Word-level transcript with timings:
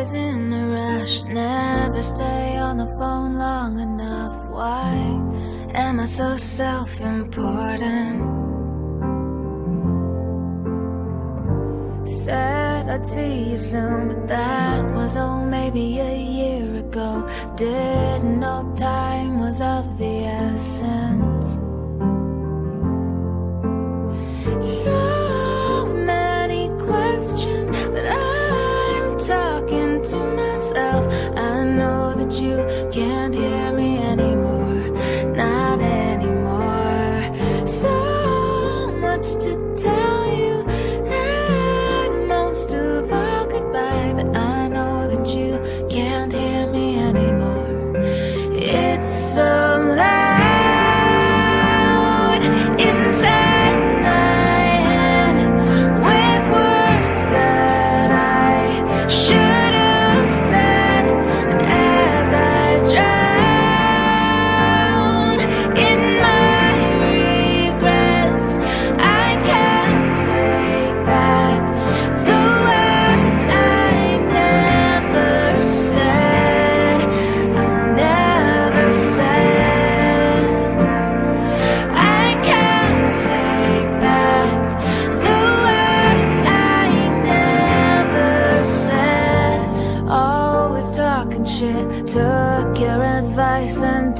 always 0.00 0.12
in 0.12 0.52
a 0.52 0.66
rush. 0.66 1.22
Never 1.24 2.02
stay 2.02 2.56
on 2.56 2.78
the 2.78 2.86
phone 2.98 3.36
long 3.36 3.78
enough. 3.78 4.48
Why 4.48 4.94
am 5.74 6.00
I 6.00 6.06
so 6.06 6.36
self-important? 6.36 8.38
Said 12.08 12.88
I'd 12.88 13.06
see 13.06 13.50
you 13.50 13.56
soon 13.56 14.08
But 14.08 14.28
that 14.28 14.84
was 14.94 15.16
oh 15.16 15.44
maybe 15.44 15.98
a 15.98 16.16
year 16.16 16.80
ago. 16.80 17.28
Didn't 17.56 18.40
know 18.40 18.72
time 18.76 19.38
was 19.38 19.60
of 19.60 19.98
the 19.98 20.24
essence. 20.24 21.58
So 24.60 25.09
you 32.40 32.56
can't 32.90 33.34
hear 33.34 33.59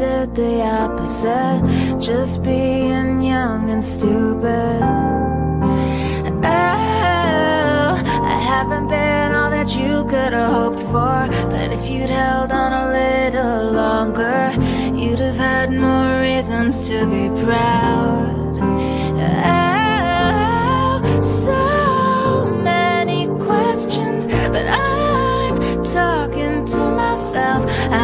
did 0.00 0.34
the 0.34 0.62
opposite. 0.62 1.60
Just 2.00 2.42
being 2.42 3.20
young 3.20 3.68
and 3.68 3.84
stupid. 3.84 4.80
Oh, 6.42 7.90
I 8.34 8.38
haven't 8.52 8.88
been 8.88 9.32
all 9.32 9.50
that 9.50 9.70
you 9.76 10.04
could 10.04 10.32
have 10.32 10.52
hoped 10.52 10.80
for. 10.94 11.18
But 11.52 11.68
if 11.76 11.90
you'd 11.90 12.08
held 12.08 12.50
on 12.50 12.72
a 12.82 12.86
little 12.98 13.72
longer, 13.72 14.52
you'd 14.96 15.18
have 15.18 15.36
had 15.36 15.70
more 15.70 16.20
reasons 16.22 16.88
to 16.88 17.06
be 17.06 17.28
proud. 17.44 18.49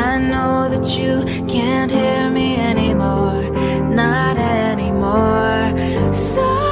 I 0.06 0.18
know 0.18 0.68
that 0.68 0.86
you 0.98 1.14
can't 1.46 1.90
hear 1.90 2.30
me 2.30 2.56
anymore, 2.56 3.42
not 3.90 4.36
anymore. 4.38 5.74
So 6.12 6.65